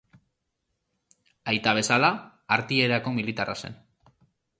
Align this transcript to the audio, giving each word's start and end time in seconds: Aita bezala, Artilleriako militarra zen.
Aita 1.53 1.73
bezala, 1.79 2.09
Artilleriako 2.57 3.13
militarra 3.19 3.57
zen. 3.65 3.77